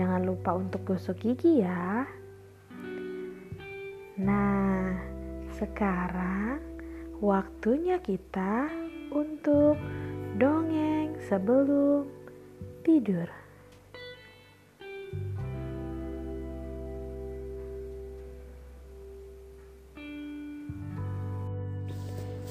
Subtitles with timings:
[0.00, 2.08] Jangan lupa untuk gosok gigi ya.
[4.16, 4.96] Nah,
[5.60, 6.56] sekarang
[7.20, 8.64] waktunya kita
[9.12, 9.76] untuk
[10.40, 12.08] dongeng sebelum
[12.80, 13.28] tidur.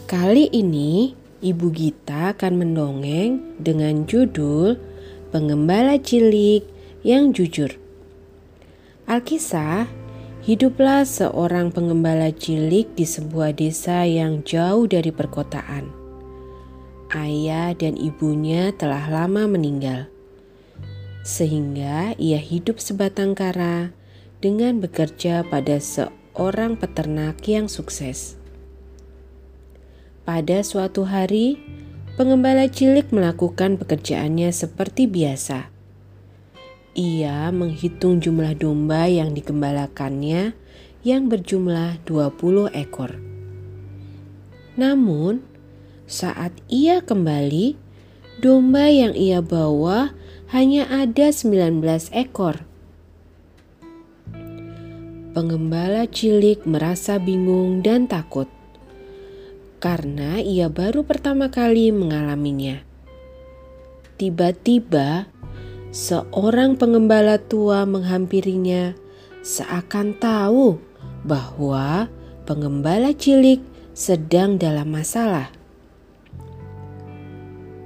[0.06, 4.78] Kali ini Ibu Gita akan mendongeng dengan judul
[5.34, 7.76] Pengembala Cilik yang jujur.
[9.10, 9.90] Alkisah,
[10.44, 15.90] hiduplah seorang pengembala cilik di sebuah desa yang jauh dari perkotaan.
[17.10, 20.06] Ayah dan ibunya telah lama meninggal,
[21.26, 23.90] sehingga ia hidup sebatang kara
[24.46, 28.38] dengan bekerja pada seorang peternak yang sukses.
[30.22, 31.58] Pada suatu hari,
[32.14, 35.79] pengembala cilik melakukan pekerjaannya seperti biasa
[36.98, 40.54] ia menghitung jumlah domba yang digembalakannya
[41.06, 43.18] yang berjumlah 20 ekor.
[44.80, 45.44] Namun,
[46.10, 47.76] saat ia kembali,
[48.40, 50.16] domba yang ia bawa
[50.50, 51.84] hanya ada 19
[52.16, 52.66] ekor.
[55.36, 58.50] Pengembala cilik merasa bingung dan takut
[59.80, 62.84] karena ia baru pertama kali mengalaminya.
[64.20, 65.32] Tiba-tiba,
[65.90, 68.94] seorang pengembala tua menghampirinya
[69.42, 70.78] seakan tahu
[71.26, 72.06] bahwa
[72.46, 73.62] pengembala cilik
[73.98, 75.50] sedang dalam masalah.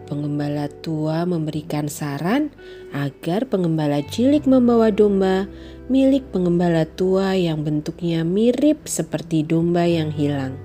[0.04, 2.52] Pengembala tua memberikan saran
[2.92, 5.48] agar pengembala cilik membawa domba
[5.88, 10.60] milik pengembala tua yang bentuknya mirip seperti domba yang hilang.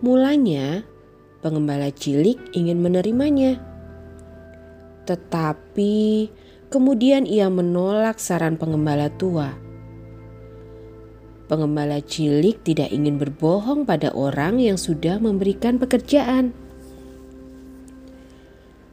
[0.00, 0.82] Mulanya,
[1.44, 3.67] pengembala cilik ingin menerimanya
[5.08, 6.28] tetapi
[6.68, 9.56] kemudian ia menolak saran pengembala tua.
[11.48, 16.52] Pengembala cilik tidak ingin berbohong pada orang yang sudah memberikan pekerjaan.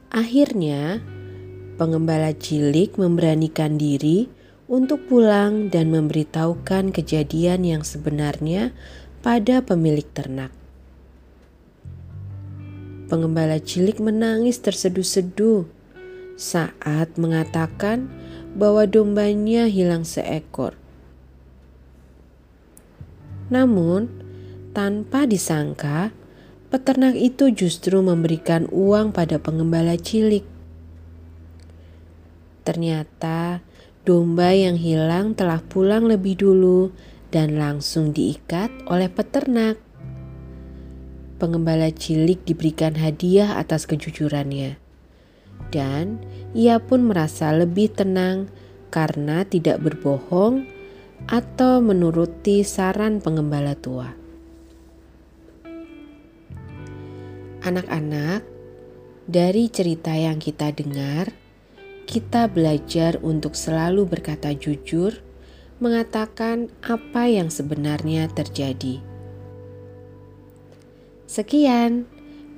[0.08, 1.04] Akhirnya,
[1.76, 4.32] pengembala cilik memberanikan diri
[4.72, 8.72] untuk pulang dan memberitahukan kejadian yang sebenarnya
[9.20, 10.48] pada pemilik ternak.
[13.12, 15.75] Pengembala cilik menangis terseduh-seduh
[16.36, 18.12] saat mengatakan
[18.52, 20.76] bahwa dombanya hilang seekor.
[23.48, 24.12] Namun,
[24.76, 26.12] tanpa disangka,
[26.68, 30.44] peternak itu justru memberikan uang pada pengembala cilik.
[32.68, 33.64] Ternyata
[34.04, 36.92] domba yang hilang telah pulang lebih dulu
[37.32, 39.80] dan langsung diikat oleh peternak.
[41.36, 44.85] Pengembala cilik diberikan hadiah atas kejujurannya
[45.70, 46.22] dan
[46.56, 48.48] ia pun merasa lebih tenang
[48.88, 50.64] karena tidak berbohong
[51.26, 54.12] atau menuruti saran pengembala tua.
[57.66, 58.46] Anak-anak,
[59.26, 61.34] dari cerita yang kita dengar,
[62.06, 65.18] kita belajar untuk selalu berkata jujur,
[65.82, 69.02] mengatakan apa yang sebenarnya terjadi.
[71.26, 72.06] Sekian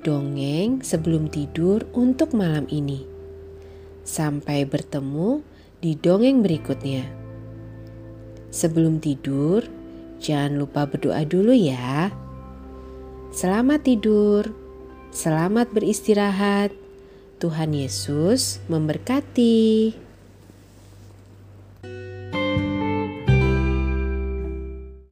[0.01, 3.03] dongeng sebelum tidur untuk malam ini.
[4.07, 5.43] Sampai bertemu
[5.79, 7.05] di dongeng berikutnya.
[8.49, 9.61] Sebelum tidur,
[10.17, 12.09] jangan lupa berdoa dulu ya.
[13.29, 14.49] Selamat tidur,
[15.13, 16.73] selamat beristirahat.
[17.39, 20.08] Tuhan Yesus memberkati.